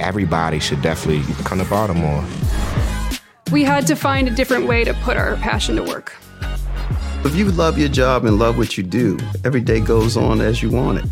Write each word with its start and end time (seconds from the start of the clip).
everybody 0.00 0.58
should 0.58 0.82
definitely 0.82 1.22
come 1.44 1.58
to 1.58 1.64
Baltimore. 1.64 2.24
We 3.52 3.64
had 3.64 3.86
to 3.88 3.96
find 3.96 4.28
a 4.28 4.30
different 4.30 4.66
way 4.66 4.84
to 4.84 4.94
put 4.94 5.16
our 5.16 5.36
passion 5.36 5.76
to 5.76 5.82
work. 5.82 6.14
If 7.24 7.36
you 7.36 7.50
love 7.50 7.78
your 7.78 7.88
job 7.88 8.24
and 8.24 8.38
love 8.38 8.56
what 8.56 8.78
you 8.78 8.82
do, 8.82 9.18
every 9.44 9.60
day 9.60 9.80
goes 9.80 10.16
on 10.16 10.40
as 10.40 10.62
you 10.62 10.70
want 10.70 10.98
it. 10.98 11.04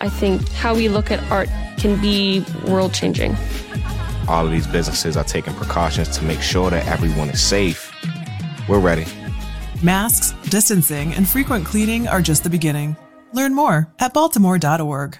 I 0.00 0.08
think 0.08 0.48
how 0.50 0.74
we 0.74 0.88
look 0.88 1.10
at 1.10 1.22
art 1.30 1.48
can 1.76 2.00
be 2.00 2.44
world 2.66 2.94
changing. 2.94 3.36
All 4.28 4.44
of 4.44 4.52
these 4.52 4.66
businesses 4.66 5.16
are 5.16 5.24
taking 5.24 5.54
precautions 5.54 6.16
to 6.18 6.24
make 6.24 6.40
sure 6.40 6.70
that 6.70 6.86
everyone 6.86 7.30
is 7.30 7.42
safe. 7.42 7.92
We're 8.68 8.78
ready. 8.78 9.06
Masks, 9.82 10.32
distancing, 10.50 11.14
and 11.14 11.28
frequent 11.28 11.64
cleaning 11.64 12.06
are 12.06 12.20
just 12.20 12.44
the 12.44 12.50
beginning. 12.50 12.96
Learn 13.32 13.54
more 13.54 13.92
at 13.98 14.12
baltimore.org. 14.14 15.18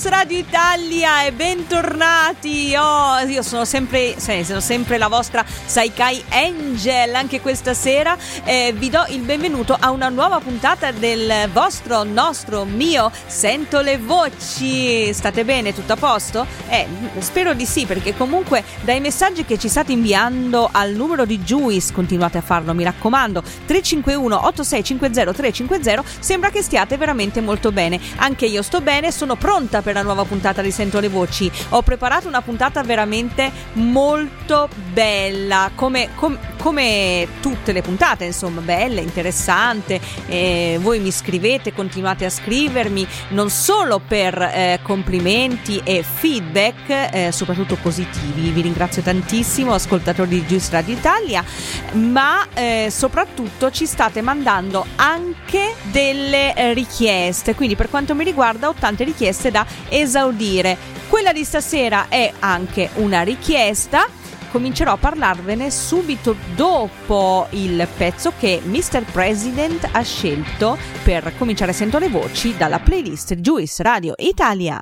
Juice 0.00 0.16
Radio 0.16 0.38
Italia 0.38 1.24
e 1.24 1.32
bentornati. 1.32 2.74
Oh, 2.74 3.18
io 3.18 3.42
sono 3.42 3.66
sempre, 3.66 4.14
sono 4.18 4.60
sempre 4.60 4.96
la 4.96 5.08
vostra 5.08 5.44
Saikai 5.44 6.24
Angel. 6.30 7.14
Anche 7.14 7.42
questa 7.42 7.74
sera 7.74 8.16
eh, 8.44 8.72
vi 8.74 8.88
do 8.88 9.04
il 9.10 9.20
benvenuto 9.20 9.76
a 9.78 9.90
una 9.90 10.08
nuova 10.08 10.40
puntata 10.40 10.90
del 10.90 11.50
vostro, 11.52 12.02
nostro, 12.04 12.64
mio 12.64 13.12
Sento 13.26 13.82
le 13.82 13.98
voci. 13.98 15.12
State 15.12 15.44
bene? 15.44 15.74
Tutto 15.74 15.92
a 15.92 15.96
posto? 15.96 16.46
Eh, 16.70 16.86
spero 17.18 17.52
di 17.52 17.66
sì, 17.66 17.84
perché 17.84 18.16
comunque 18.16 18.64
dai 18.80 19.00
messaggi 19.00 19.44
che 19.44 19.58
ci 19.58 19.68
state 19.68 19.92
inviando 19.92 20.66
al 20.72 20.92
numero 20.92 21.26
di 21.26 21.40
Juice, 21.40 21.92
continuate 21.92 22.38
a 22.38 22.42
farlo, 22.42 22.72
mi 22.72 22.84
raccomando. 22.84 23.42
351 23.42 24.46
8650 24.46 25.32
350 25.32 26.04
sembra 26.20 26.48
che 26.48 26.62
stiate 26.62 26.96
veramente 26.96 27.42
molto 27.42 27.70
bene. 27.70 28.00
Anche 28.16 28.46
io 28.46 28.62
sto 28.62 28.80
bene, 28.80 29.12
sono 29.12 29.36
pronta 29.36 29.82
per 29.82 29.89
la 29.92 30.02
nuova 30.02 30.24
puntata 30.24 30.62
di 30.62 30.70
Sento 30.70 31.00
le 31.00 31.08
Voci. 31.08 31.50
Ho 31.70 31.82
preparato 31.82 32.28
una 32.28 32.42
puntata 32.42 32.82
veramente 32.82 33.50
molto 33.74 34.68
bella, 34.92 35.70
come, 35.74 36.10
com, 36.14 36.38
come 36.60 37.26
tutte 37.40 37.72
le 37.72 37.80
puntate, 37.80 38.24
insomma, 38.24 38.60
bella, 38.60 39.00
interessante. 39.00 40.00
Eh, 40.26 40.78
voi 40.80 41.00
mi 41.00 41.10
scrivete, 41.10 41.72
continuate 41.72 42.26
a 42.26 42.30
scrivermi, 42.30 43.06
non 43.30 43.50
solo 43.50 44.00
per 44.06 44.40
eh, 44.40 44.80
complimenti 44.82 45.80
e 45.82 46.02
feedback, 46.02 47.14
eh, 47.14 47.32
soprattutto 47.32 47.76
positivi. 47.76 48.50
Vi 48.50 48.60
ringrazio 48.60 49.02
tantissimo, 49.02 49.72
ascoltatori 49.72 50.28
di 50.28 50.44
Juice 50.44 50.68
Radio 50.70 50.94
Italia, 50.94 51.44
ma 51.92 52.46
eh, 52.52 52.88
soprattutto 52.90 53.70
ci 53.70 53.86
state 53.86 54.20
mandando 54.20 54.84
anche 54.96 55.74
delle 55.90 56.54
eh, 56.54 56.74
richieste. 56.74 57.54
Quindi, 57.54 57.74
per 57.74 57.88
quanto 57.88 58.14
mi 58.14 58.24
riguarda, 58.24 58.68
ho 58.68 58.74
tante 58.78 59.04
richieste 59.04 59.50
da 59.50 59.64
esaudire. 59.88 60.76
Quella 61.08 61.32
di 61.32 61.42
stasera 61.42 62.06
è 62.08 62.30
anche 62.38 62.90
una 62.94 63.22
richiesta 63.22 64.06
comincerò 64.50 64.92
a 64.92 64.96
parlarvene 64.96 65.70
subito 65.70 66.34
dopo 66.54 67.46
il 67.50 67.86
pezzo 67.96 68.32
che 68.38 68.60
Mr. 68.64 69.04
President 69.10 69.88
ha 69.92 70.02
scelto 70.02 70.76
per 71.02 71.32
cominciare 71.36 71.70
a 71.70 71.74
sentire 71.74 72.08
voci 72.08 72.56
dalla 72.56 72.80
playlist 72.80 73.34
Juice 73.34 73.82
Radio 73.82 74.14
Italia. 74.18 74.80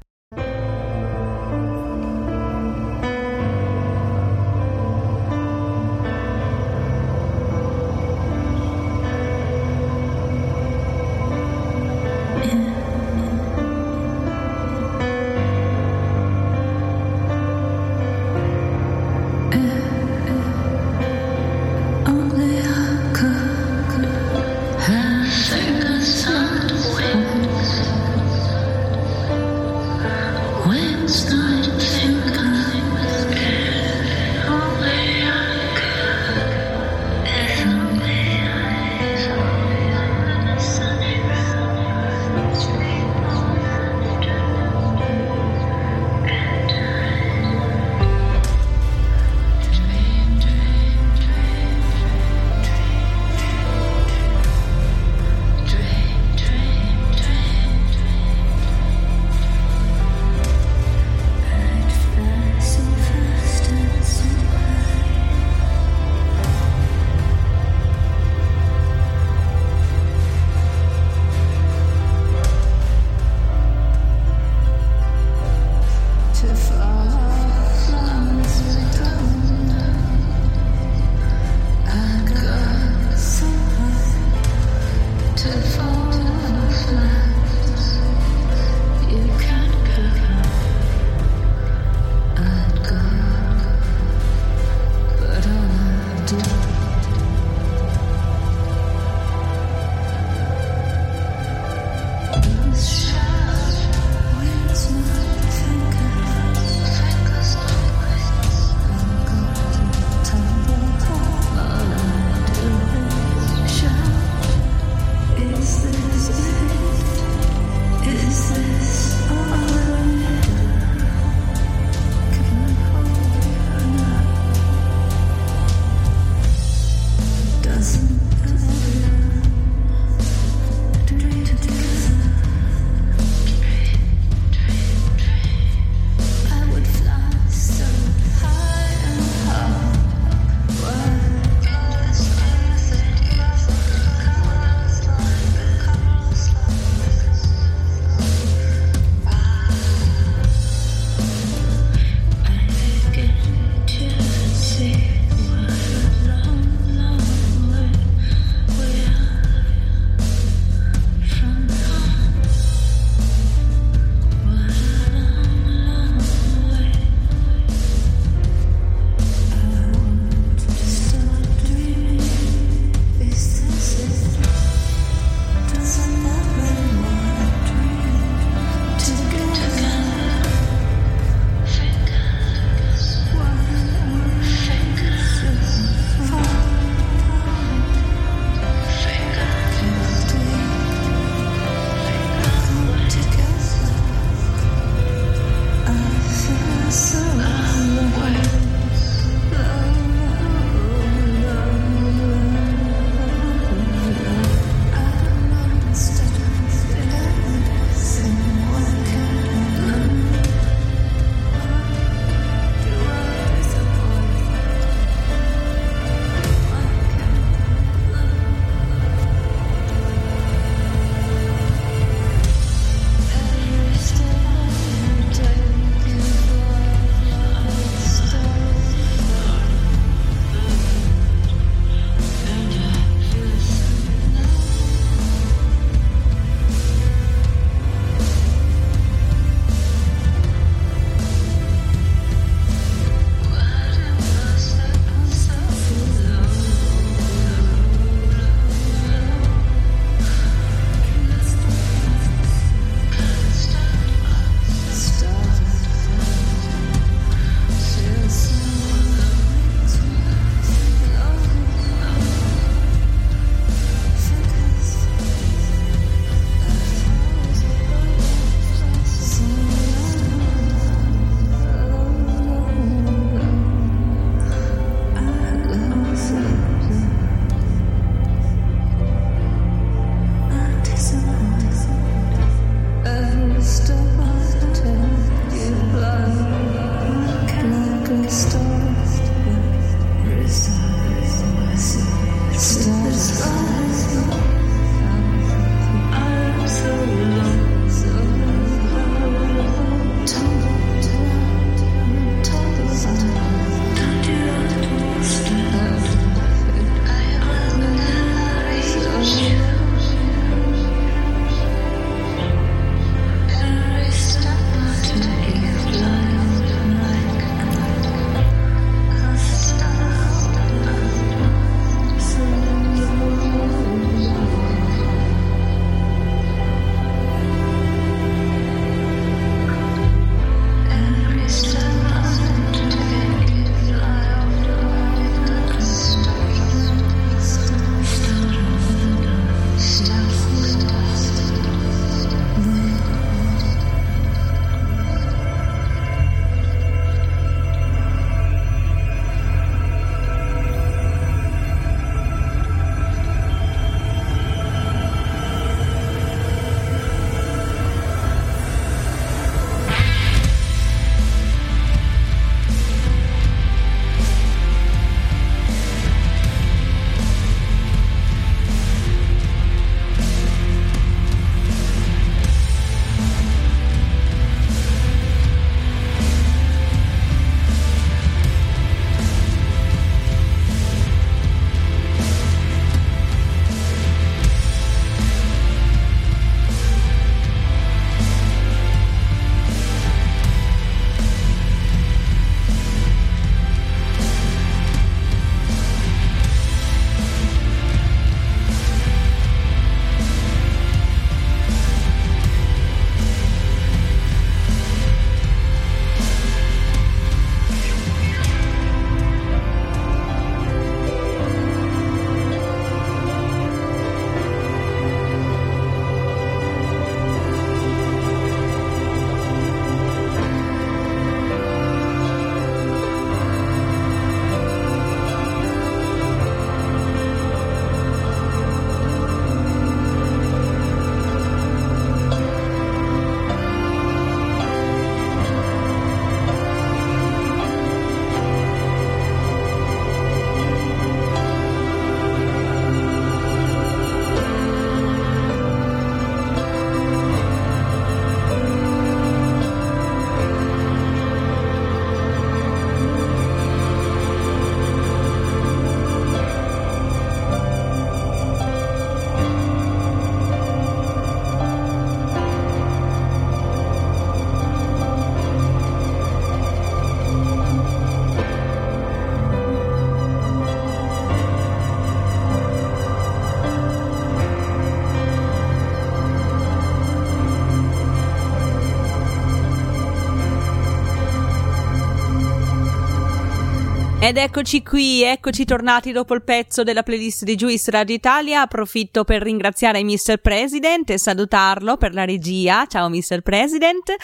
Ed 484.28 484.36
eccoci 484.36 484.82
qui, 484.82 485.22
eccoci 485.22 485.64
tornati 485.64 486.12
dopo 486.12 486.34
il 486.34 486.42
pezzo 486.42 486.82
della 486.82 487.02
playlist 487.02 487.44
di 487.44 487.54
Juice 487.54 487.90
Radio 487.90 488.14
Italia. 488.14 488.60
Approfitto 488.60 489.24
per 489.24 489.40
ringraziare 489.40 490.04
Mr. 490.04 490.36
President 490.36 491.08
e 491.08 491.18
salutarlo 491.18 491.96
per 491.96 492.12
la 492.12 492.26
regia. 492.26 492.84
Ciao 492.84 493.08
Mr. 493.08 493.40
President. 493.40 494.14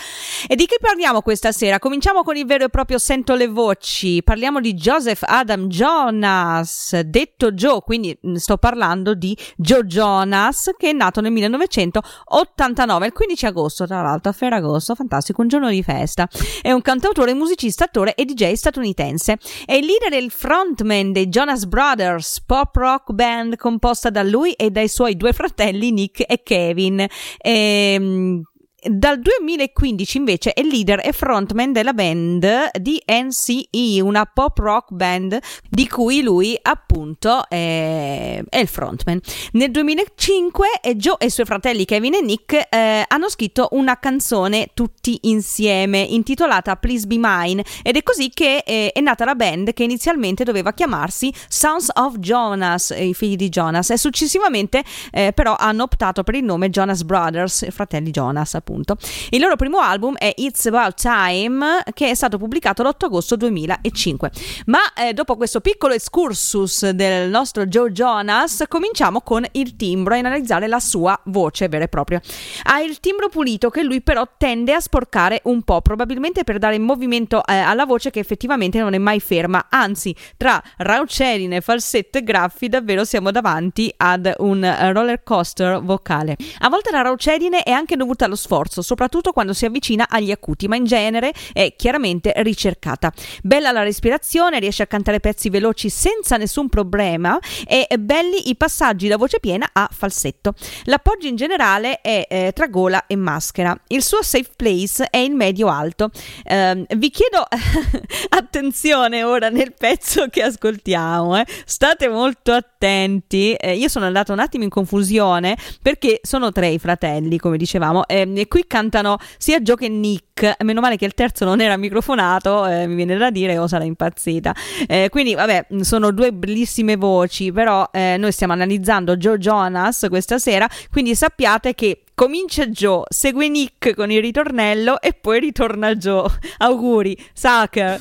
E 0.47 0.57
di 0.57 0.67
che 0.67 0.77
parliamo 0.79 1.23
questa 1.23 1.53
sera? 1.53 1.79
Cominciamo 1.79 2.23
con 2.23 2.37
il 2.37 2.45
vero 2.45 2.65
e 2.65 2.69
proprio 2.69 2.99
Sento 2.99 3.35
le 3.35 3.47
voci. 3.47 4.23
Parliamo 4.23 4.61
di 4.61 4.75
Joseph 4.75 5.23
Adam 5.23 5.69
Jonas, 5.69 7.01
detto 7.01 7.53
Joe, 7.53 7.81
quindi 7.81 8.15
mm, 8.27 8.35
sto 8.35 8.59
parlando 8.59 9.15
di 9.15 9.35
Joe 9.57 9.85
Jonas, 9.85 10.73
che 10.77 10.91
è 10.91 10.93
nato 10.93 11.23
nel 11.23 11.33
1989, 11.33 13.07
il 13.07 13.13
15 13.15 13.47
agosto, 13.47 13.87
tra 13.87 14.03
l'altro, 14.03 14.31
a 14.31 14.35
Ferragosto, 14.35 14.95
fantastico, 14.95 15.41
un 15.41 15.49
giorno 15.49 15.71
di 15.71 15.83
festa. 15.83 16.29
È 16.61 16.71
un 16.71 16.83
cantautore, 16.83 17.33
musicista, 17.33 17.85
attore 17.85 18.15
e 18.15 18.27
DJ 18.27 18.53
statunitense. 18.53 19.39
È 19.65 19.73
il 19.73 19.94
leader 19.95 20.19
e 20.19 20.23
il 20.23 20.31
frontman 20.31 21.13
dei 21.13 21.29
Jonas 21.29 21.67
Brothers, 21.67 22.41
pop 22.41 22.75
rock 22.77 23.13
band 23.13 23.57
composta 23.57 24.11
da 24.11 24.23
lui 24.23 24.53
e 24.53 24.71
dai 24.71 24.89
suoi 24.89 25.17
due 25.17 25.33
fratelli 25.33 25.93
Nick 25.93 26.25
e 26.27 26.43
Kevin. 26.43 27.07
Ehm, 27.39 28.43
dal 28.87 29.19
2015 29.21 30.17
invece 30.19 30.53
è 30.53 30.63
leader 30.63 31.01
e 31.03 31.13
frontman 31.13 31.73
della 31.73 31.93
band 31.93 32.71
di 32.79 33.03
NCE, 33.07 34.01
una 34.03 34.27
pop 34.27 34.59
rock 34.59 34.93
band 34.93 35.39
di 35.69 35.89
cui 35.89 36.23
lui 36.23 36.59
appunto 36.61 37.49
è, 37.49 38.43
è 38.47 38.59
il 38.59 38.69
frontman. 38.69 39.21
Nel 39.53 39.71
2005 39.71 40.67
Joe 40.97 41.17
e 41.19 41.27
i 41.27 41.31
suoi 41.31 41.47
fratelli 41.47 41.85
Kevin 41.85 42.15
e 42.15 42.21
Nick 42.21 42.67
eh, 42.69 43.05
hanno 43.07 43.29
scritto 43.29 43.69
una 43.73 43.99
canzone 43.99 44.69
tutti 44.75 45.19
insieme 45.23 46.01
intitolata 46.01 46.77
Please 46.77 47.07
Be 47.07 47.17
Mine 47.19 47.65
ed 47.83 47.97
è 47.97 48.03
così 48.03 48.31
che 48.31 48.63
eh, 48.67 48.91
è 48.93 49.01
nata 49.01 49.25
la 49.25 49.35
band 49.35 49.73
che 49.73 49.85
inizialmente 49.85 50.45
doveva 50.45 50.73
chiamarsi 50.73 51.33
Sons 51.49 51.91
of 51.95 52.19
Jonas, 52.19 52.95
i 52.97 53.15
figli 53.15 53.37
di 53.37 53.49
Jonas 53.49 53.91
e 53.91 53.97
successivamente 53.97 54.83
eh, 55.11 55.33
però 55.35 55.57
hanno 55.59 55.85
optato 55.85 56.23
per 56.23 56.35
il 56.35 56.45
nome 56.45 56.69
Jonas 56.69 57.03
Brothers, 57.03 57.71
fratelli 57.71 58.11
Jonas 58.11 58.55
appunto 58.55 58.74
appunto. 58.75 58.97
Il 59.31 59.41
loro 59.41 59.55
primo 59.55 59.79
album 59.79 60.17
è 60.17 60.33
It's 60.37 60.67
About 60.67 61.01
Time, 61.01 61.83
che 61.95 62.11
è 62.11 62.15
stato 62.15 62.39
pubblicato 62.39 62.83
l'8 62.83 63.05
agosto 63.05 63.37
2005. 63.37 64.31
Ma 64.67 64.93
eh, 64.95 65.13
dopo 65.13 65.37
questo 65.37 65.61
piccolo 65.61 65.95
excursus 65.95 66.91
del 66.91 67.31
nostro 67.31 67.67
Joe 67.67 67.93
Jonas, 67.93 68.65
cominciamo 68.69 69.21
con 69.21 69.45
il 69.53 69.77
timbro 69.77 70.15
e 70.15 70.19
analizzare 70.19 70.67
la 70.67 70.81
sua 70.81 71.19
voce 71.27 71.69
vera 71.69 71.85
e 71.85 71.89
propria. 71.89 72.21
Ha 72.65 72.81
il 72.81 72.99
timbro 72.99 73.29
pulito 73.29 73.71
che 73.71 73.83
lui 73.83 74.03
però 74.03 74.27
tende 74.37 74.75
a 74.75 74.81
sporcare 74.81 75.41
un 75.45 75.63
po', 75.63 75.81
probabilmente 75.81 76.43
per 76.43 76.59
dare 76.59 76.79
movimento 76.79 77.45
eh, 77.47 77.57
alla 77.57 77.87
voce 77.87 78.11
che 78.11 78.19
effettivamente 78.19 78.79
non 78.81 78.95
è 78.95 78.99
mai 78.99 79.21
ferma, 79.21 79.67
anzi, 79.71 80.15
tra 80.37 80.61
raucerine, 80.79 81.61
falsetto 81.61 82.19
e 82.19 82.25
graffi 82.25 82.69
davvero 82.69 83.05
siamo 83.05 83.31
davanti 83.31 83.93
ad 83.97 84.33
un 84.39 84.93
roller 84.93 85.23
coaster 85.23 85.81
vocale. 85.81 86.37
A 86.61 86.69
volte 86.69 86.91
la 86.91 87.03
raucerine 87.03 87.63
è 87.63 87.71
anche 87.71 87.97
dovuta 87.97 88.25
allo 88.25 88.37
sforzo 88.37 88.64
sforzo, 88.65 88.83
soprattutto 88.83 89.33
quando 89.33 89.53
si 89.53 89.67
avvicina 89.67 90.07
agli 90.09 90.31
acuti, 90.31 90.67
ma 90.67 90.77
in 90.77 90.85
genere 90.85 91.33
è 91.53 91.75
chiaramente 91.77 92.33
ricercata. 92.37 93.13
Bella 93.43 93.71
la 93.71 93.83
respirazione, 93.83 94.59
riesce 94.59 94.83
a 94.83 94.87
cantare 94.87 95.21
pezzi 95.21 95.51
veloci 95.51 95.91
senza 95.91 96.37
nessun 96.37 96.69
problema 96.69 97.39
e 97.67 97.87
belli 97.99 98.49
i 98.49 98.57
passaggi 98.57 99.09
da 99.09 99.17
voce 99.17 99.41
piena 99.41 99.69
a 99.73 99.89
falsetto. 99.91 100.55
L'appoggio 100.85 101.27
in 101.27 101.37
generale 101.37 102.01
è 102.01 102.27
eh, 102.29 102.53
tra 102.55 102.67
gola 102.67 103.07
e 103.07 103.17
maschera. 103.17 103.79
Il 103.89 104.03
suo 104.03 104.23
safe 104.23 104.51
place 104.57 105.09
è 105.11 105.19
il 105.19 105.35
medio-alto. 105.35 106.11
Eh, 106.45 106.87
vi 106.97 107.11
chiedo 107.11 107.47
attenzione 108.31 109.23
ora 109.23 109.49
nel 109.49 109.75
pezzo 109.77 110.29
che 110.29 110.43
ascoltiamo, 110.43 111.39
eh. 111.39 111.47
state 111.65 112.09
molto 112.09 112.53
attenti. 112.53 112.74
Eh, 112.85 113.77
io 113.77 113.89
sono 113.89 114.05
andata 114.05 114.33
un 114.33 114.39
attimo 114.39 114.65
in 114.65 114.71
confusione 114.71 115.57
perché 115.81 116.21
sono 116.23 116.53
tre 116.53 116.69
i 116.69 116.79
fratelli, 116.79 117.39
come 117.39 117.57
dicevamo, 117.57 118.07
ehm, 118.07 118.37
e 118.37 118.47
qui 118.47 118.65
cantano 118.67 119.17
sia 119.39 119.61
Joe 119.61 119.77
che 119.77 119.89
Nick. 119.89 120.55
Meno 120.63 120.81
male 120.81 120.97
che 120.97 121.05
il 121.05 121.15
terzo 121.15 121.45
non 121.45 121.61
era 121.61 121.77
microfonato, 121.77 122.67
eh, 122.67 122.87
mi 122.87 122.97
viene 122.97 123.17
da 123.17 123.31
dire, 123.31 123.57
o 123.57 123.67
sarà 123.67 123.85
impazzita. 123.85 124.55
Eh, 124.87 125.09
quindi, 125.11 125.35
vabbè, 125.35 125.67
sono 125.81 126.11
due 126.11 126.33
bellissime 126.33 126.97
voci, 126.97 127.53
però 127.53 127.89
noi 127.93 128.33
stiamo 128.33 128.53
analizzando 128.53 129.17
Joe 129.17 129.39
Jonas 129.39 130.07
questa 130.09 130.39
sera, 130.39 130.69
quindi 130.91 131.15
sappiate 131.15 131.75
che 131.75 132.05
comincia 132.15 132.67
Joe, 132.67 133.05
segue 133.09 133.49
Nick 133.49 133.95
con 133.95 134.11
il 134.11 134.21
ritornello 134.21 135.01
e 135.01 135.13
poi 135.13 135.41
ritorna 135.41 135.95
Joe. 135.95 136.29
Auguri, 136.59 137.17
Sucker. 137.33 138.01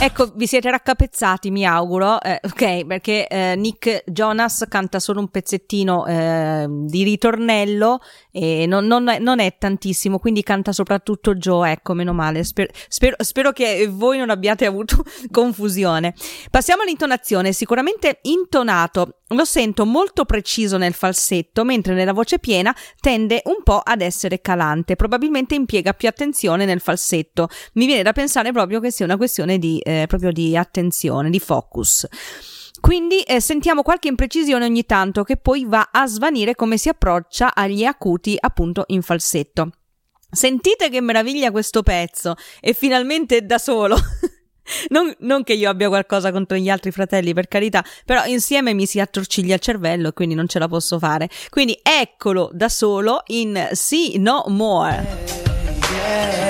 Ecco, 0.00 0.30
vi 0.36 0.46
siete 0.46 0.70
raccapezzati, 0.70 1.50
mi 1.50 1.66
auguro, 1.66 2.20
eh, 2.22 2.38
ok, 2.40 2.86
perché 2.86 3.26
eh, 3.26 3.56
Nick 3.56 4.04
Jonas 4.06 4.64
canta 4.68 5.00
solo 5.00 5.18
un 5.18 5.28
pezzettino 5.28 6.06
eh, 6.06 6.66
di 6.68 7.02
ritornello 7.02 7.98
e 8.30 8.66
non, 8.66 8.86
non, 8.86 9.16
non, 9.18 9.40
è 9.40 9.56
tantissimo, 9.58 10.20
quindi 10.20 10.44
canta 10.44 10.70
soprattutto 10.70 11.34
Joe, 11.34 11.72
ecco, 11.72 11.94
meno 11.94 12.12
male. 12.12 12.44
Spero, 12.44 12.70
spero, 12.86 13.16
spero 13.18 13.50
che 13.50 13.88
voi 13.90 14.18
non 14.18 14.30
abbiate 14.30 14.66
avuto 14.66 15.02
confusione. 15.32 16.14
Passiamo 16.48 16.82
all'intonazione, 16.82 17.52
sicuramente 17.52 18.20
intonato 18.22 19.18
lo 19.34 19.44
sento 19.44 19.84
molto 19.84 20.24
preciso 20.24 20.78
nel 20.78 20.94
falsetto, 20.94 21.64
mentre 21.64 21.94
nella 21.94 22.12
voce 22.12 22.38
piena 22.38 22.74
tende 23.00 23.42
un 23.44 23.62
po' 23.62 23.80
ad 23.82 24.00
essere 24.00 24.40
calante, 24.40 24.96
probabilmente 24.96 25.54
impiega 25.54 25.92
più 25.92 26.08
attenzione 26.08 26.64
nel 26.64 26.80
falsetto. 26.80 27.48
Mi 27.74 27.86
viene 27.86 28.02
da 28.02 28.12
pensare 28.12 28.52
proprio 28.52 28.80
che 28.80 28.90
sia 28.90 29.04
una 29.04 29.16
questione 29.16 29.58
di, 29.58 29.80
eh, 29.88 30.04
proprio 30.06 30.32
di 30.32 30.56
attenzione, 30.56 31.30
di 31.30 31.40
focus. 31.40 32.06
Quindi 32.80 33.22
eh, 33.22 33.40
sentiamo 33.40 33.82
qualche 33.82 34.08
imprecisione 34.08 34.64
ogni 34.64 34.84
tanto 34.84 35.24
che 35.24 35.36
poi 35.36 35.64
va 35.64 35.88
a 35.90 36.06
svanire 36.06 36.54
come 36.54 36.76
si 36.76 36.88
approccia 36.88 37.54
agli 37.54 37.84
acuti 37.84 38.36
appunto 38.38 38.84
in 38.88 39.02
falsetto. 39.02 39.70
Sentite 40.30 40.90
che 40.90 41.00
meraviglia 41.00 41.50
questo 41.50 41.82
pezzo 41.82 42.34
e 42.60 42.74
finalmente 42.74 43.44
da 43.44 43.58
solo. 43.58 43.96
Non, 44.90 45.10
non, 45.20 45.44
che 45.44 45.54
io 45.54 45.70
abbia 45.70 45.88
qualcosa 45.88 46.30
contro 46.30 46.58
gli 46.58 46.68
altri 46.68 46.90
fratelli, 46.90 47.32
per 47.32 47.48
carità, 47.48 47.82
però 48.04 48.26
insieme 48.26 48.74
mi 48.74 48.84
si 48.84 49.00
attorciglia 49.00 49.54
il 49.54 49.60
cervello 49.60 50.08
e 50.08 50.12
quindi 50.12 50.34
non 50.34 50.46
ce 50.46 50.58
la 50.58 50.68
posso 50.68 50.98
fare. 50.98 51.30
Quindi 51.48 51.80
eccolo 51.82 52.50
da 52.52 52.68
solo 52.68 53.22
in 53.28 53.70
See 53.72 54.18
No 54.18 54.44
More. 54.48 55.06
Yeah. 55.90 56.47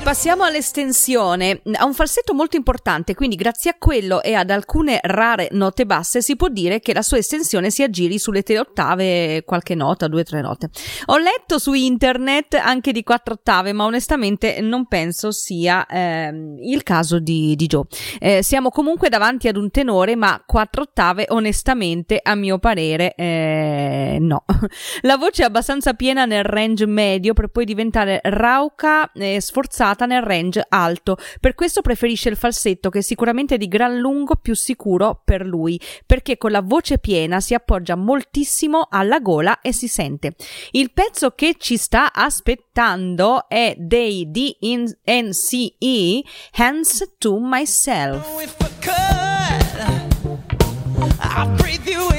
E 0.00 0.02
passiamo 0.02 0.44
all'estensione. 0.44 1.60
Ha 1.74 1.84
un 1.84 1.92
falsetto 1.92 2.32
molto 2.32 2.56
importante, 2.56 3.14
quindi 3.14 3.36
grazie 3.36 3.72
a 3.72 3.74
quello 3.78 4.22
e 4.22 4.32
ad 4.32 4.48
alcune 4.48 4.98
rare 5.02 5.48
note 5.50 5.84
basse 5.84 6.22
si 6.22 6.36
può 6.36 6.48
dire 6.48 6.80
che 6.80 6.94
la 6.94 7.02
sua 7.02 7.18
estensione 7.18 7.68
si 7.68 7.82
aggiri 7.82 8.18
sulle 8.18 8.42
tre 8.42 8.58
ottave, 8.58 9.42
qualche 9.44 9.74
nota, 9.74 10.08
due 10.08 10.22
o 10.22 10.24
tre 10.24 10.40
note. 10.40 10.70
Ho 11.06 11.18
letto 11.18 11.58
su 11.58 11.74
internet 11.74 12.54
anche 12.54 12.92
di 12.92 13.02
quattro 13.02 13.34
ottave, 13.34 13.74
ma 13.74 13.84
onestamente 13.84 14.62
non 14.62 14.86
penso 14.86 15.32
sia 15.32 15.84
eh, 15.84 16.32
il 16.62 16.82
caso 16.82 17.18
di, 17.18 17.54
di 17.54 17.66
Joe. 17.66 17.84
Eh, 18.20 18.42
siamo 18.42 18.70
comunque 18.70 19.10
davanti 19.10 19.48
ad 19.48 19.58
un 19.58 19.70
tenore, 19.70 20.16
ma 20.16 20.42
quattro 20.46 20.82
ottave 20.82 21.26
onestamente 21.28 22.18
a 22.22 22.34
mio 22.34 22.58
parere 22.58 23.14
eh, 23.16 24.16
no. 24.18 24.44
La 25.02 25.18
voce 25.18 25.42
è 25.42 25.44
abbastanza 25.44 25.92
piena 25.92 26.24
nel 26.24 26.44
range 26.44 26.86
medio 26.86 27.34
per 27.34 27.48
poi 27.48 27.66
diventare 27.66 28.20
rauca 28.22 29.12
e 29.12 29.42
sforzata 29.42 29.88
forzata 29.90 30.06
nel 30.06 30.22
range 30.22 30.64
alto. 30.68 31.16
Per 31.40 31.54
questo 31.54 31.80
preferisce 31.80 32.28
il 32.28 32.36
falsetto 32.36 32.90
che 32.90 32.98
è 32.98 33.02
sicuramente 33.02 33.56
di 33.56 33.68
gran 33.68 33.98
lungo 33.98 34.36
più 34.36 34.54
sicuro 34.54 35.20
per 35.24 35.44
lui, 35.44 35.80
perché 36.06 36.36
con 36.36 36.50
la 36.50 36.62
voce 36.62 36.98
piena 36.98 37.40
si 37.40 37.54
appoggia 37.54 37.96
moltissimo 37.96 38.86
alla 38.90 39.18
gola 39.20 39.60
e 39.60 39.72
si 39.72 39.88
sente. 39.88 40.34
Il 40.72 40.92
pezzo 40.92 41.30
che 41.30 41.56
ci 41.58 41.76
sta 41.76 42.12
aspettando 42.12 43.48
è 43.48 43.74
dei 43.76 44.30
DNCE 44.30 46.22
Hands 46.52 47.14
to 47.18 47.38
Myself. 47.40 48.26
I 51.22 51.46
breathe 51.56 51.88
you 51.88 52.10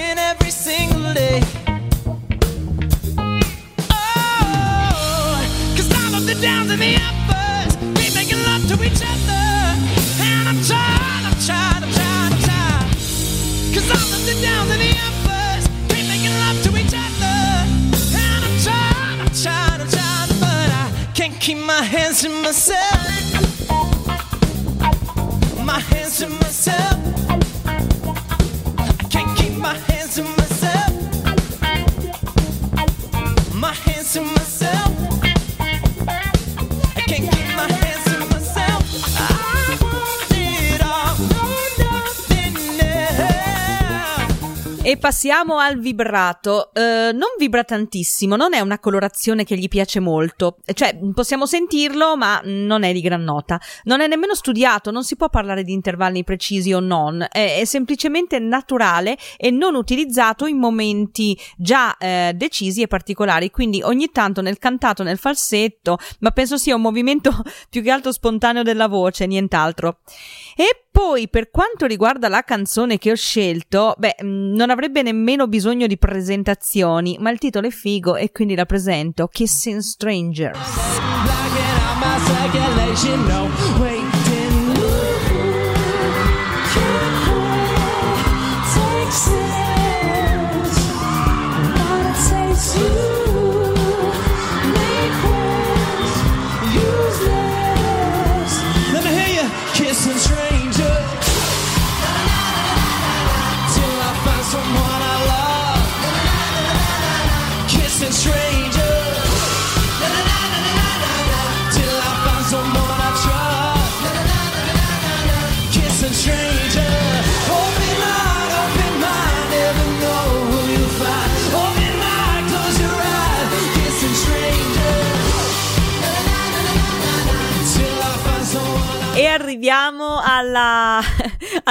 keep 21.54 21.66
my 21.66 21.82
hands 21.84 22.22
to 22.22 22.30
myself. 22.30 22.98
My 25.66 25.80
hands 25.80 26.20
to 26.20 26.30
myself. 26.30 26.98
I 28.78 29.04
can't 29.10 29.38
keep 29.38 29.58
my 29.58 29.74
hands 29.74 30.16
to 30.16 30.24
myself. 30.24 30.92
My 33.54 33.74
hands 33.74 34.14
to 34.14 34.22
myself. 34.22 35.01
E 44.84 44.98
passiamo 44.98 45.60
al 45.60 45.78
vibrato. 45.78 46.74
Eh, 46.74 47.12
non 47.14 47.30
vibra 47.38 47.64
tantissimo, 47.64 48.36
non 48.36 48.56
è 48.56 48.62
una 48.62 48.80
colorazione 48.80 49.44
che 49.44 49.56
gli 49.56 49.68
piace 49.68 50.00
molto. 50.00 50.58
Cioè, 50.74 50.98
possiamo 51.14 51.46
sentirlo, 51.46 52.18
ma 52.18 52.42
non 52.46 52.82
è 52.82 52.92
di 52.92 53.00
gran 53.00 53.22
nota. 53.22 53.62
Non 53.84 54.02
è 54.02 54.08
nemmeno 54.08 54.34
studiato, 54.34 54.90
non 54.90 55.04
si 55.04 55.16
può 55.16 55.30
parlare 55.30 55.64
di 55.64 55.72
intervalli 55.72 56.24
precisi 56.24 56.74
o 56.74 56.80
non. 56.80 57.22
È, 57.30 57.60
è 57.60 57.66
semplicemente 57.66 58.40
naturale 58.40 59.20
e 59.38 59.52
non 59.52 59.76
utilizzato 59.76 60.48
in 60.48 60.58
momenti 60.58 61.40
già 61.58 61.96
eh, 61.98 62.32
decisi 62.36 62.82
e 62.82 62.88
particolari. 62.88 63.52
Quindi 63.52 63.84
ogni 63.84 64.10
tanto 64.10 64.42
nel 64.42 64.58
cantato, 64.58 65.04
nel 65.04 65.20
falsetto, 65.20 66.00
ma 66.22 66.32
penso 66.32 66.58
sia 66.58 66.74
un 66.74 66.82
movimento 66.82 67.32
più 67.70 67.84
che 67.84 67.92
altro 67.92 68.12
spontaneo 68.12 68.64
della 68.64 68.88
voce, 68.88 69.28
nient'altro. 69.28 70.00
E 70.56 70.86
poi, 70.92 71.30
per 71.30 71.50
quanto 71.50 71.86
riguarda 71.86 72.28
la 72.28 72.44
canzone 72.44 72.98
che 72.98 73.12
ho 73.12 73.16
scelto, 73.16 73.96
beh, 73.98 74.18
mh, 74.22 74.56
non 74.56 74.70
avrebbe 74.70 75.02
nemmeno 75.02 75.48
bisogno 75.48 75.88
di 75.88 75.98
presentazioni, 75.98 77.18
ma 77.20 77.32
il 77.32 77.40
titolo 77.40 77.68
è 77.68 77.72
figo 77.72 78.18
e 78.18 78.32
quindi 78.32 78.56
la 78.56 78.66
presento, 78.66 79.28
Kissing 79.28 79.80
Strangers. 79.80 80.60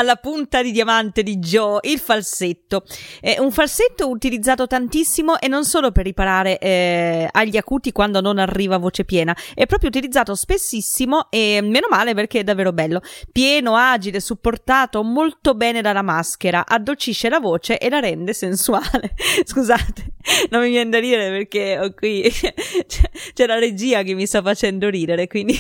Alla 0.01 0.17
punta 0.17 0.63
di 0.63 0.73
diamante 0.73 1.23
di 1.23 1.37
Joe, 1.37 1.79
il 1.83 1.99
falsetto. 1.99 2.85
È 3.21 3.39
un 3.39 3.53
falsetto 3.53 4.09
utilizzato 4.09 4.67
tantissimo 4.67 5.39
e 5.39 5.47
non 5.47 5.65
solo 5.65 5.93
per 5.93 6.05
riparare 6.05 6.59
eh, 6.59 7.29
agli 7.31 7.57
acuti 7.57 7.93
quando 7.93 8.21
non 8.21 8.39
arriva 8.39 8.79
voce 8.79 9.05
piena, 9.05 9.37
è 9.55 9.67
proprio 9.67 9.91
utilizzato 9.91 10.35
spessissimo 10.35 11.31
e 11.31 11.61
meno 11.63 11.87
male 11.91 12.15
perché 12.15 12.41
è 12.41 12.45
davvero 12.45 12.73
bello. 12.73 13.03
Pieno, 13.31 13.77
agile, 13.77 14.21
supportato 14.21 15.03
molto 15.03 15.55
bene 15.55 15.83
dalla 15.83 16.03
maschera, 16.03 16.65
addolcisce 16.67 17.29
la 17.29 17.39
voce 17.39 17.79
e 17.79 17.91
la 17.91 18.01
rende 18.01 18.33
sensuale. 18.33 19.15
Scusate, 19.45 20.15
non 20.49 20.63
mi 20.63 20.71
viene 20.71 20.91
da 20.91 20.99
ridere 20.99 21.31
perché 21.31 21.79
ho 21.79 21.93
qui 21.93 22.23
c'è, 22.31 22.55
c'è 23.35 23.47
la 23.47 23.59
regia 23.59 24.03
che 24.03 24.15
mi 24.15 24.27
sta 24.27 24.41
facendo 24.41 24.89
ridere, 24.89 25.27
quindi 25.27 25.59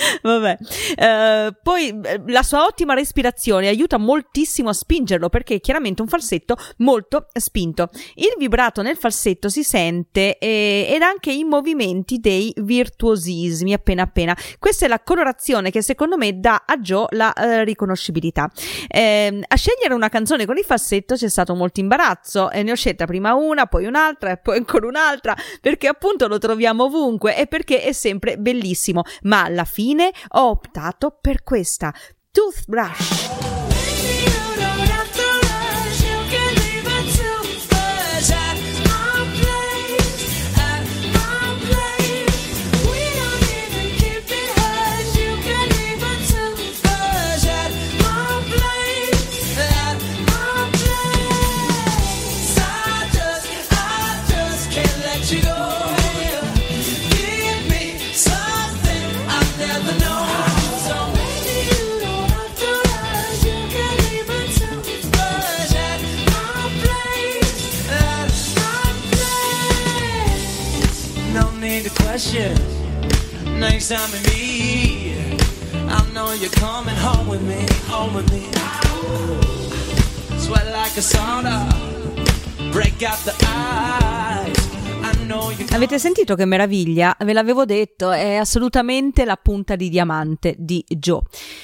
vabbè. 0.22 0.56
Eh, 0.96 1.56
poi 1.62 2.00
eh, 2.02 2.22
la 2.26 2.42
sua 2.42 2.64
ottima 2.64 2.94
respirazione 2.94 3.68
aiuta 3.68 3.98
moltissimo 3.98 4.70
a 4.70 4.72
spingerlo 4.72 5.28
perché 5.28 5.56
è 5.56 5.60
chiaramente 5.60 6.02
un 6.02 6.08
falsetto 6.08 6.56
molto 6.78 7.26
spinto. 7.32 7.90
Il 8.14 8.34
vibrato 8.38 8.82
nel 8.82 8.96
falsetto 8.96 9.48
si 9.48 9.62
sente 9.62 10.38
eh, 10.38 10.88
ed 10.90 11.02
anche 11.02 11.32
i 11.32 11.44
movimenti 11.44 12.18
dei 12.18 12.52
virtuosismi 12.56 13.72
appena 13.72 14.02
appena. 14.02 14.36
Questa 14.58 14.86
è 14.86 14.88
la 14.88 15.00
colorazione 15.00 15.70
che 15.70 15.82
secondo 15.82 16.16
me 16.16 16.38
dà 16.38 16.64
a 16.66 16.78
Joe 16.78 17.06
la 17.10 17.32
eh, 17.32 17.64
riconoscibilità. 17.64 18.50
Eh, 18.88 19.40
a 19.46 19.56
scegliere 19.56 19.94
una 19.94 20.08
canzone 20.08 20.46
con 20.46 20.56
il 20.56 20.64
falsetto 20.64 21.14
c'è 21.14 21.28
stato 21.28 21.54
molto 21.54 21.80
imbarazzo 21.80 22.50
e 22.50 22.62
ne 22.62 22.72
ho 22.72 22.76
scelta 22.76 23.06
prima 23.06 23.34
una, 23.34 23.66
poi 23.66 23.86
un'altra 23.86 24.32
e 24.32 24.36
poi 24.38 24.56
ancora 24.58 24.86
un'altra 24.86 25.36
perché 25.60 25.88
appunto 25.88 26.28
lo 26.28 26.38
troviamo 26.38 26.84
ovunque 26.84 27.36
e 27.36 27.46
perché 27.46 27.82
è 27.82 27.92
sempre 27.92 28.38
bellissimo. 28.38 29.02
Ma 29.22 29.44
alla 29.44 29.64
fine 29.64 29.89
ho 30.30 30.48
optato 30.48 31.16
per 31.20 31.42
questa 31.42 31.92
Toothbrush. 32.30 34.49
Next 73.60 73.90
time 73.90 74.10
we 74.10 74.18
meet, 74.30 75.44
I 75.74 76.10
know 76.14 76.32
you're 76.32 76.48
coming 76.52 76.96
home 76.96 77.28
with 77.28 77.42
me, 77.42 77.66
home 77.88 78.14
with 78.14 78.32
me. 78.32 78.44
Sweat 80.38 80.66
like 80.72 80.96
a 80.96 81.02
sauna, 81.02 81.68
break 82.72 83.02
out 83.02 83.18
the 83.18 83.34
eyes. 83.46 84.69
Avete 85.72 86.00
sentito 86.00 86.34
che 86.34 86.44
meraviglia? 86.44 87.16
Ve 87.20 87.32
l'avevo 87.32 87.64
detto, 87.64 88.10
è 88.10 88.34
assolutamente 88.34 89.24
la 89.24 89.36
punta 89.36 89.76
di 89.76 89.88
diamante 89.88 90.56
di 90.58 90.84
Joe. 90.88 91.20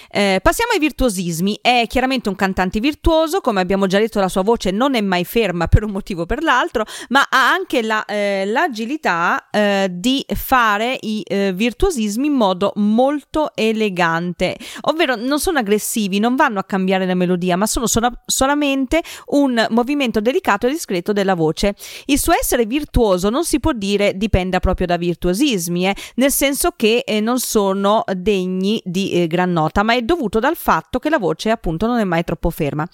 Eh, 0.08 0.38
passiamo 0.40 0.70
ai 0.70 0.78
virtuosismi. 0.78 1.58
È 1.60 1.84
chiaramente 1.88 2.28
un 2.28 2.36
cantante 2.36 2.78
virtuoso, 2.78 3.40
come 3.40 3.60
abbiamo 3.60 3.88
già 3.88 3.98
detto, 3.98 4.20
la 4.20 4.28
sua 4.28 4.42
voce 4.42 4.70
non 4.70 4.94
è 4.94 5.00
mai 5.00 5.24
ferma 5.24 5.66
per 5.66 5.82
un 5.82 5.90
motivo 5.90 6.22
o 6.22 6.26
per 6.26 6.44
l'altro, 6.44 6.84
ma 7.08 7.26
ha 7.28 7.50
anche 7.50 7.82
la, 7.82 8.04
eh, 8.04 8.44
l'agilità 8.46 9.50
eh, 9.50 9.88
di 9.90 10.24
fare 10.34 10.96
i 11.00 11.22
eh, 11.26 11.52
virtuosismi 11.52 12.28
in 12.28 12.34
modo 12.34 12.72
molto 12.76 13.50
elegante, 13.52 14.56
ovvero 14.82 15.16
non 15.16 15.40
sono 15.40 15.58
aggressivi, 15.58 16.20
non 16.20 16.36
vanno 16.36 16.60
a 16.60 16.64
cambiare 16.64 17.04
la 17.04 17.14
melodia, 17.14 17.56
ma 17.56 17.66
sono 17.66 17.88
sola- 17.88 18.12
solamente 18.26 19.02
un 19.30 19.66
movimento 19.70 20.20
delicato 20.20 20.68
e 20.68 20.70
discreto 20.70 21.12
della 21.12 21.34
voce. 21.34 21.74
Il 22.04 22.20
suo 22.20 22.32
essere 22.32 22.64
virtuoso 22.64 23.28
non 23.28 23.44
si 23.44 23.55
si 23.56 23.60
può 23.60 23.72
dire 23.72 24.16
dipenda 24.16 24.60
proprio 24.60 24.86
da 24.86 24.98
virtuosismi, 24.98 25.88
eh, 25.88 25.96
nel 26.16 26.30
senso 26.30 26.72
che 26.76 27.02
eh, 27.06 27.20
non 27.20 27.38
sono 27.38 28.04
degni 28.14 28.80
di 28.84 29.12
eh, 29.12 29.26
gran 29.26 29.52
nota, 29.52 29.82
ma 29.82 29.94
è 29.94 30.02
dovuto 30.02 30.38
dal 30.38 30.56
fatto 30.56 30.98
che 30.98 31.08
la 31.08 31.18
voce 31.18 31.50
appunto 31.50 31.86
non 31.86 31.98
è 31.98 32.04
mai 32.04 32.22
troppo 32.22 32.50
ferma. 32.50 32.86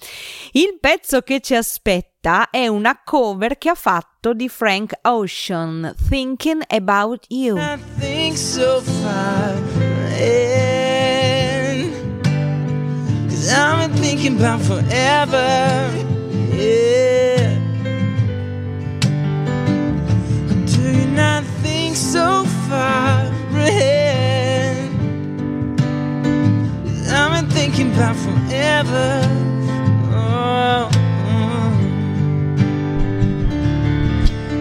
Il 0.53 0.77
pezzo 0.79 1.21
che 1.21 1.41
ci 1.41 1.53
aspetta 1.55 2.49
è 2.49 2.67
una 2.67 3.01
cover 3.03 3.57
che 3.57 3.69
ha 3.69 3.75
fatto 3.75 4.33
di 4.33 4.47
Frank 4.47 4.93
Ocean, 5.01 5.93
Thinking 6.07 6.63
About 6.67 7.25
You. 7.27 7.57
I 7.57 7.77
think 7.99 8.37
so 8.37 8.79
far 8.79 9.53
ahead. 10.07 10.71
Cause 13.27 13.87
been 13.87 13.91
thinking 13.99 14.37
about 14.37 14.61
forever. 14.61 15.91
Yeah. 16.55 17.02
About 27.93 28.15
forever. 28.15 29.21
Oh, 30.11 30.89
oh. 31.27 31.71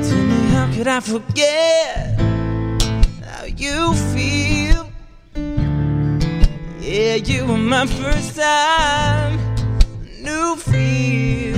Tell 0.03 0.25
me, 0.31 0.41
how 0.51 0.67
could 0.75 0.89
I 0.89 1.01
forget? 1.01 2.21
how 3.25 3.45
you 3.45 3.95
feel. 4.13 4.91
Yeah, 6.81 7.15
you 7.15 7.47
were 7.47 7.57
my 7.57 7.87
first 7.87 8.37
time, 8.37 9.39
new 10.21 10.57
feel. 10.57 11.57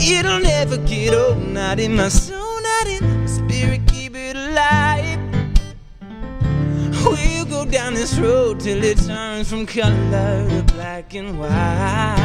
It'll 0.00 0.40
never 0.40 0.76
get 0.76 1.14
old, 1.14 1.38
not 1.48 1.80
in 1.80 1.96
my 1.96 2.08
soul, 2.08 2.60
not 2.62 2.86
in 2.86 3.20
my 3.20 3.26
spirit, 3.26 3.80
keep 3.88 4.14
it 4.14 4.36
alive. 4.36 5.18
We'll 7.04 7.43
down 7.70 7.94
this 7.94 8.18
road 8.18 8.60
till 8.60 8.82
it 8.82 8.98
turns 8.98 9.48
from 9.48 9.66
color 9.66 10.48
to 10.48 10.62
black 10.74 11.14
and 11.14 11.38
white. 11.38 12.23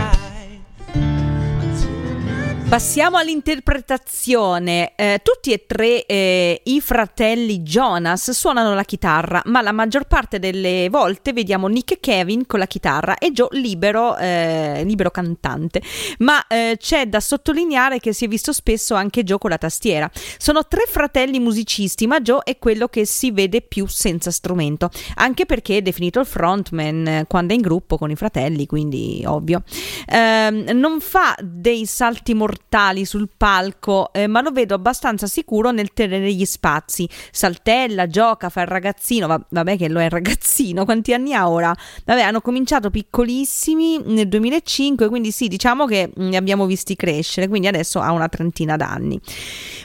Passiamo 2.70 3.18
all'interpretazione. 3.18 4.94
Eh, 4.96 5.22
tutti 5.24 5.52
e 5.52 5.66
tre 5.66 6.06
eh, 6.06 6.62
i 6.66 6.80
fratelli 6.82 7.62
Jonas 7.62 8.30
suonano 8.30 8.76
la 8.76 8.84
chitarra, 8.84 9.42
ma 9.46 9.64
la 9.64 9.72
maggior 9.72 10.06
parte 10.06 10.38
delle 10.38 10.88
volte 10.92 11.34
vediamo 11.34 11.66
Nick 11.66 11.94
e 11.94 12.00
Kevin 12.00 12.46
con 12.46 12.60
la 12.60 12.68
chitarra 12.68 13.18
e 13.18 13.32
Joe 13.32 13.48
libero, 13.54 14.16
eh, 14.18 14.84
libero 14.86 15.10
cantante. 15.10 15.82
Ma 16.20 16.46
eh, 16.46 16.78
c'è 16.80 17.08
da 17.08 17.20
sottolineare 17.20 18.00
che 18.00 18.14
si 18.14 18.26
è 18.26 18.28
visto 18.28 18.54
spesso 18.54 18.94
anche 18.94 19.24
Joe 19.24 19.40
con 19.40 19.50
la 19.50 19.58
tastiera. 19.58 20.08
Sono 20.38 20.68
tre 20.68 20.84
fratelli 20.88 21.40
musicisti, 21.40 22.06
ma 22.06 22.20
Joe 22.20 22.42
è 22.44 22.60
quello 22.60 22.88
che 22.88 23.04
si 23.08 23.32
vede 23.32 23.64
più 23.64 23.88
senza 23.88 24.30
strumento, 24.30 24.92
anche 25.16 25.48
perché 25.48 25.78
è 25.78 25.82
definito 25.82 26.20
il 26.20 26.28
frontman 26.28 27.26
quando 27.28 27.54
è 27.54 27.56
in 27.56 27.64
gruppo 27.64 27.98
con 27.98 28.12
i 28.12 28.16
fratelli, 28.16 28.68
quindi 28.68 29.24
ovvio. 29.26 29.64
Ehm, 30.06 30.66
non 30.74 31.00
fa 31.00 31.36
dei 31.42 31.88
salti 31.88 32.36
mortali 32.36 32.58
sul 33.04 33.30
palco, 33.36 34.12
eh, 34.14 34.28
ma 34.28 34.42
lo 34.42 34.52
vedo 34.52 34.76
abbastanza 34.76 35.28
sicuro 35.28 35.72
nel 35.72 35.92
tenere 35.94 36.32
gli 36.34 36.46
spazi. 36.46 37.10
Saltella, 37.32 38.08
gioca, 38.08 38.50
fa 38.50 38.62
il 38.62 38.68
ragazzino. 38.68 39.28
Va- 39.28 39.44
vabbè, 39.50 39.78
che 39.78 39.90
lo 39.90 40.00
è 40.00 40.06
il 40.06 40.10
ragazzino. 40.10 40.86
Quanti 40.90 41.14
anni 41.14 41.34
ha 41.34 41.50
ora? 41.50 41.76
Vabbè, 42.06 42.22
hanno 42.22 42.42
cominciato 42.42 42.90
piccolissimi 42.90 44.02
nel 44.06 44.28
2005, 44.28 45.08
quindi 45.10 45.32
sì, 45.32 45.48
diciamo 45.48 45.86
che 45.86 46.10
mm, 46.10 46.30
li 46.30 46.36
abbiamo 46.36 46.66
visti 46.66 46.96
crescere. 46.96 47.48
Quindi 47.48 47.68
adesso 47.68 48.00
ha 48.00 48.12
una 48.12 48.28
trentina 48.30 48.76
d'anni. 48.76 49.20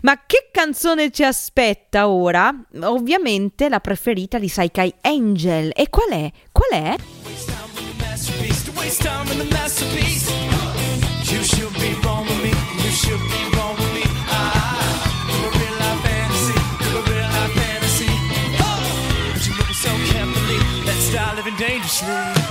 Ma 0.03 0.21
che 0.27 0.49
canzone 0.51 1.11
ci 1.11 1.25
aspetta 1.25 2.09
ora? 2.09 2.55
Ovviamente 2.83 3.69
la 3.69 3.81
preferita 3.81 4.39
di 4.39 4.49
Saikai 4.49 4.95
Angel. 5.01 5.71
E 5.75 5.89
qual 5.89 6.11
è? 6.11 6.31
Qual 6.53 6.71
è? 6.71 6.97
waste 8.85 9.03
time 9.03 9.31
in 9.33 9.39
the 9.39 9.45
masterpiece. 9.55 10.31
You 11.33 11.43
should 11.43 11.73
be 11.75 11.95
wrong 12.03 12.27
dangerously. 21.59 22.44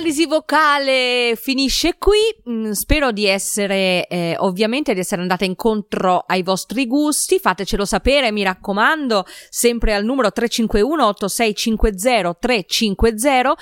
L'analisi 0.00 0.24
vocale 0.24 1.36
finisce 1.36 1.96
qui. 1.98 2.18
Mm, 2.48 2.70
spero 2.70 3.12
di 3.12 3.26
essere, 3.26 4.06
eh, 4.06 4.34
ovviamente, 4.38 4.94
di 4.94 5.00
essere 5.00 5.20
andata 5.20 5.44
incontro 5.44 6.24
ai 6.26 6.42
vostri 6.42 6.86
gusti. 6.86 7.38
Fatecelo 7.38 7.84
sapere, 7.84 8.32
mi 8.32 8.42
raccomando, 8.42 9.26
sempre 9.50 9.94
al 9.94 10.04
numero 10.04 10.32
351 10.32 11.06
8650 11.06 12.34
350. 12.34 13.54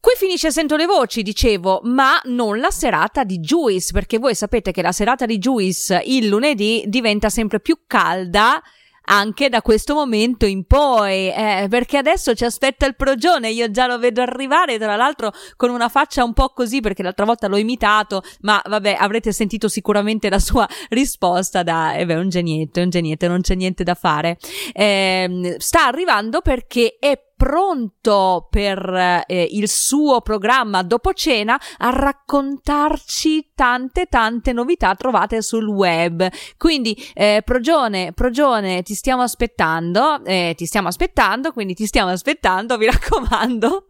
Qui 0.00 0.12
finisce 0.16 0.50
Sento 0.50 0.76
le 0.76 0.86
voci, 0.86 1.22
dicevo, 1.22 1.80
ma 1.84 2.18
non 2.24 2.58
la 2.58 2.70
serata 2.70 3.22
di 3.22 3.38
Juice, 3.38 3.92
perché 3.92 4.16
voi 4.16 4.34
sapete 4.34 4.72
che 4.72 4.80
la 4.80 4.92
serata 4.92 5.26
di 5.26 5.36
Juice 5.36 6.00
il 6.06 6.26
lunedì 6.26 6.84
diventa 6.86 7.28
sempre 7.28 7.60
più 7.60 7.80
calda 7.86 8.62
anche 9.10 9.48
da 9.48 9.60
questo 9.60 9.94
momento 9.94 10.46
in 10.46 10.64
poi, 10.64 11.28
eh, 11.30 11.66
perché 11.68 11.98
adesso 11.98 12.34
ci 12.34 12.44
aspetta 12.44 12.86
il 12.86 12.94
progione, 12.94 13.50
io 13.50 13.70
già 13.70 13.86
lo 13.86 13.98
vedo 13.98 14.22
arrivare, 14.22 14.78
tra 14.78 14.94
l'altro 14.94 15.32
con 15.56 15.70
una 15.70 15.88
faccia 15.88 16.22
un 16.22 16.32
po' 16.32 16.50
così, 16.50 16.80
perché 16.80 17.02
l'altra 17.02 17.24
volta 17.24 17.48
l'ho 17.48 17.56
imitato, 17.56 18.22
ma 18.42 18.62
vabbè, 18.64 18.96
avrete 18.98 19.32
sentito 19.32 19.68
sicuramente 19.68 20.30
la 20.30 20.38
sua 20.38 20.66
risposta 20.90 21.62
da, 21.64 21.94
eh 21.94 22.06
beh, 22.06 22.14
un 22.14 22.28
genietto, 22.28 22.80
un 22.80 22.88
genietto, 22.88 23.26
non 23.26 23.40
c'è 23.40 23.56
niente 23.56 23.82
da 23.82 23.94
fare. 23.94 24.38
Eh, 24.72 25.56
sta 25.58 25.86
arrivando 25.86 26.40
perché 26.40 26.96
è 27.00 27.18
pronto 27.40 28.48
per 28.50 29.24
eh, 29.26 29.48
il 29.52 29.66
suo 29.66 30.20
programma 30.20 30.82
dopo 30.82 31.14
cena 31.14 31.58
a 31.78 31.88
raccontarci 31.88 33.52
tante 33.54 34.04
tante 34.10 34.52
novità 34.52 34.94
trovate 34.94 35.40
sul 35.40 35.66
web. 35.66 36.28
Quindi 36.58 36.94
eh, 37.14 37.40
Progione, 37.42 38.12
Progione, 38.12 38.82
ti 38.82 38.92
stiamo 38.92 39.22
aspettando, 39.22 40.22
eh, 40.26 40.52
ti 40.54 40.66
stiamo 40.66 40.88
aspettando, 40.88 41.52
quindi 41.52 41.72
ti 41.72 41.86
stiamo 41.86 42.10
aspettando, 42.10 42.76
vi 42.78 42.84
raccomando. 42.84 43.86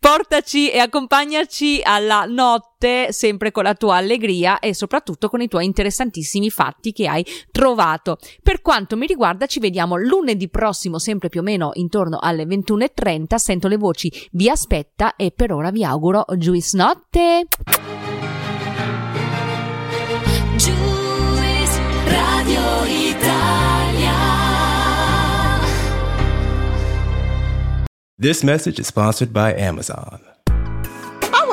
Portaci 0.00 0.70
e 0.70 0.78
accompagnaci 0.78 1.82
alla 1.84 2.24
notte 2.26 2.73
sempre 3.08 3.50
con 3.50 3.64
la 3.64 3.74
tua 3.74 3.96
allegria 3.96 4.58
e 4.58 4.74
soprattutto 4.74 5.28
con 5.28 5.40
i 5.40 5.48
tuoi 5.48 5.64
interessantissimi 5.64 6.50
fatti 6.50 6.92
che 6.92 7.06
hai 7.06 7.24
trovato. 7.50 8.18
Per 8.42 8.60
quanto 8.60 8.96
mi 8.96 9.06
riguarda 9.06 9.46
ci 9.46 9.58
vediamo 9.58 9.96
lunedì 9.96 10.48
prossimo 10.48 10.98
sempre 10.98 11.28
più 11.28 11.40
o 11.40 11.42
meno 11.42 11.70
intorno 11.74 12.18
alle 12.20 12.44
21.30. 12.44 13.36
Sento 13.36 13.68
le 13.68 13.76
voci, 13.76 14.12
vi 14.32 14.48
aspetta 14.50 15.16
e 15.16 15.30
per 15.30 15.52
ora 15.52 15.70
vi 15.70 15.84
auguro 15.84 16.24
Juice 16.36 16.76
Notte. 16.76 17.46
Juice 20.56 21.80
Radio 22.06 22.84
Italia. 22.84 24.12
This 28.18 28.42
message 28.42 28.78
is 28.78 28.86
sponsored 28.86 29.32
by 29.32 29.52
Amazon. 29.52 30.33